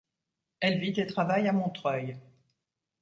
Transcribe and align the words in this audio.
Elle 0.61 0.79
vit 0.79 0.99
et 0.99 1.05
travaille 1.05 1.47
à 1.47 1.53
Montreuil. 1.53 2.17